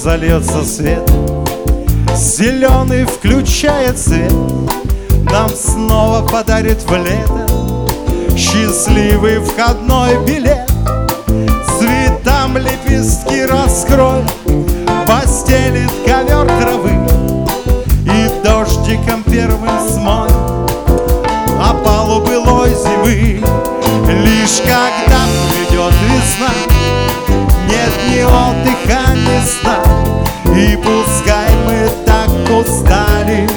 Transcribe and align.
зальется 0.00 0.64
свет. 0.64 1.02
Зеленый 2.16 3.04
включает 3.04 3.98
цвет 3.98 4.32
Нам 5.30 5.50
снова 5.50 6.26
подарит 6.26 6.82
в 6.82 6.94
лето. 6.96 7.46
Счастливый 8.34 9.40
входной 9.40 10.16
билет 10.24 10.70
Цветам 11.78 12.56
лепестки 12.56 13.44
раскрой 13.44 14.22
Постелит 15.06 15.90
ковер 16.06 16.46
травы 16.46 16.92
И 18.06 18.42
дождиком 18.42 19.22
первым 19.24 19.80
смой 19.92 20.30
Опалу 21.62 22.20
былой 22.22 22.70
зимы 22.70 22.99
И 30.60 30.76
пускай 30.76 31.48
мы 31.64 31.88
так 32.04 32.28
устали 32.50 33.48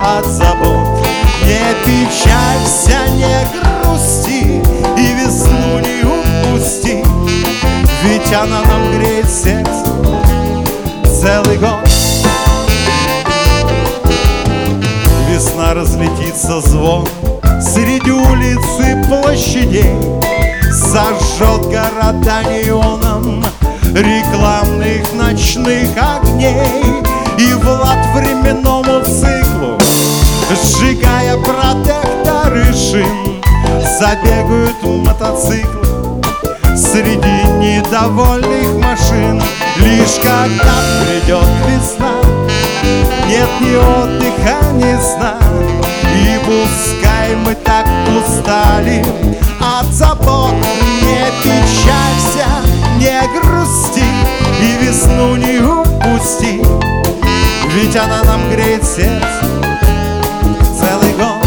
от 0.00 0.24
забот. 0.24 1.06
Не 1.44 1.74
печалься, 1.84 2.98
не 3.10 3.46
грусти 3.52 4.62
И 4.96 5.12
весну 5.12 5.80
не 5.80 6.02
упусти. 6.02 7.04
Ведь 8.02 8.32
она 8.32 8.62
нам 8.62 8.90
греет 8.96 9.28
сердце 9.28 9.84
целый 11.20 11.58
год. 11.58 11.86
Весна 15.28 15.74
разлетится 15.74 16.62
звон 16.62 17.06
Среди 17.60 18.10
улицы 18.10 19.04
площадей 19.06 19.94
Сожжет 20.72 21.66
города 21.66 22.42
неоном 22.44 23.44
Рекламных 23.92 25.12
ночных 25.12 25.90
огней 25.98 26.25
И 27.38 27.54
влад 27.54 27.98
временному 28.14 29.04
циклу 29.04 29.78
Сжигая 30.50 31.36
протекторы 31.38 32.72
шин 32.72 33.42
Забегают 33.98 34.80
мотоциклы 34.82 35.86
Среди 36.76 37.42
недовольных 37.58 38.76
машин. 38.84 39.42
Лишь 39.78 40.20
когда 40.22 40.74
придет 41.02 41.48
весна 41.66 42.12
Нет 43.26 43.48
ни 43.60 43.74
отдыха, 43.76 44.72
ни 44.74 44.96
сна 45.02 45.34
И 46.14 46.38
пускай 46.44 47.34
мы 47.44 47.54
так 47.56 47.86
устали 48.16 49.04
От 49.60 49.92
забот. 49.92 50.54
Не 51.02 51.26
печалься, 51.42 52.46
не 52.98 53.20
грусти 53.40 54.04
И 54.60 54.84
весну 54.84 55.36
не 55.36 55.58
упусти 56.16 56.60
Ведь 57.74 57.96
она 57.96 58.22
нам 58.24 58.50
греет 58.50 58.84
сердце 58.84 59.26
Целый 60.78 61.12
год. 61.14 61.46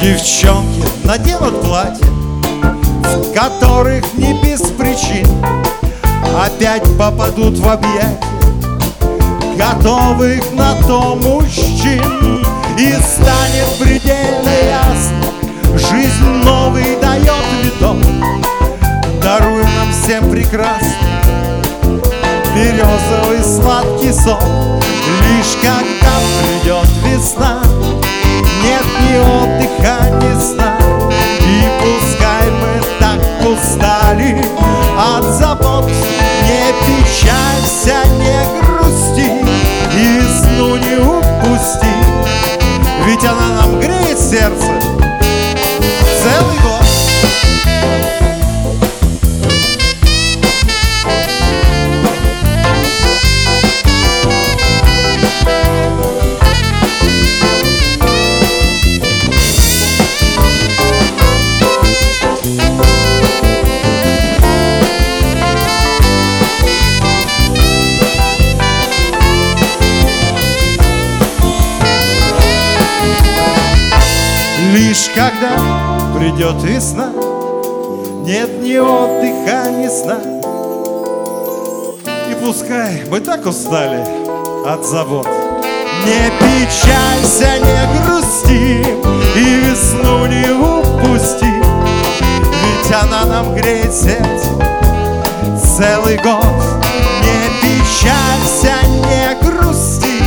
Девчонки 0.00 0.84
наденут 1.04 1.62
платье 1.62 2.06
В 3.02 3.32
которых 3.34 4.04
не 4.14 4.34
без 4.42 4.60
причин 4.60 5.26
Опять 6.38 6.84
попадут 6.98 7.58
в 7.58 7.68
объятия 7.68 8.20
Готовых 9.56 10.52
на 10.52 10.74
то 10.86 11.14
мужчин. 11.16 12.44
И 12.78 12.92
станет 12.92 13.78
предельно 13.80 14.50
ясно 14.50 15.78
Жизнь 15.78 16.44
новый 16.44 17.00
дает 17.00 17.32
виток 17.62 17.96
Даруй 19.22 19.62
нам 19.62 19.90
всем 19.92 20.30
прекрасно 20.30 21.25
Березовый 22.66 23.44
сладкий 23.44 24.12
сон 24.12 24.55
когда 75.16 75.56
придет 76.14 76.62
весна. 76.62 77.10
Нет 78.22 78.60
ни 78.60 78.76
отдыха, 78.76 79.70
ни 79.70 79.88
сна. 79.88 80.18
И 82.30 82.34
пускай 82.44 83.04
мы 83.10 83.20
так 83.20 83.46
устали 83.46 84.04
от 84.66 84.84
забот. 84.84 85.26
Не 86.04 86.30
печалься, 86.38 87.58
не 87.58 88.04
грусти 88.04 88.84
И 89.36 89.60
весну 89.64 90.26
не 90.26 90.50
упусти. 90.52 91.52
Ведь 92.62 92.92
она 92.92 93.24
нам 93.24 93.54
греет 93.54 93.94
сердце 93.94 94.50
целый 95.56 96.18
год. 96.18 96.44
Не 97.22 97.48
печалься, 97.62 98.74
не 98.86 99.34
грусти 99.42 100.18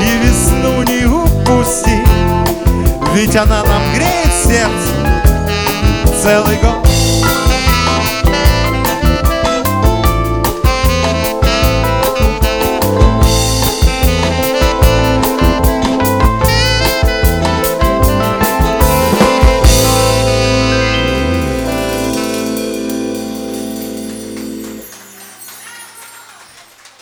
И 0.00 0.18
весну 0.22 0.82
не 0.84 1.06
упусти. 1.06 1.98
Ведь 3.14 3.34
она 3.34 3.64
целый 6.28 6.58
год 6.58 6.86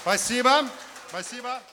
Спасибо, 0.02 0.68
спасибо. 1.08 1.66